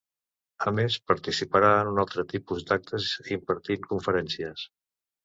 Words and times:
A 0.69 0.71
més 0.77 0.95
participarà 1.11 1.69
en 1.81 1.89
un 1.91 2.01
altre 2.03 2.25
tipus 2.31 2.65
d'actes 2.71 3.11
impartint 3.37 3.85
conferències. 3.93 4.65